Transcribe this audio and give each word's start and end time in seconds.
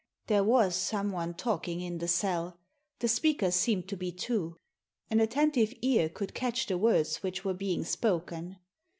There 0.25 0.43
was 0.43 0.75
someone 0.75 1.35
talking 1.35 1.79
in 1.79 1.99
the 1.99 2.07
cell. 2.07 2.57
The 3.01 3.07
speakers 3.07 3.53
seemed 3.53 3.87
to 3.89 3.95
be 3.95 4.11
two. 4.11 4.57
An 5.11 5.19
attentive 5.19 5.75
ear 5.83 6.09
could 6.09 6.33
catch 6.33 6.65
the 6.65 6.77
words 6.79 7.17
which 7.21 7.45
were 7.45 7.53
being 7.53 7.83
spoken. 7.85 8.57